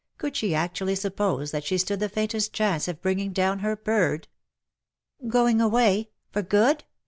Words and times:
"Could 0.17 0.35
she 0.35 0.55
actu 0.55 0.85
ally 0.85 0.93
suppose 0.95 1.51
that 1.51 1.63
she 1.63 1.77
stood 1.77 1.99
the 1.99 2.09
faintest 2.09 2.51
chance 2.53 2.87
of 2.87 3.03
bringing 3.03 3.31
down 3.33 3.59
her 3.59 3.75
bird 3.75 4.27
?""Going 5.27 5.61
away? 5.61 6.09
For 6.31 6.41
good 6.41 6.85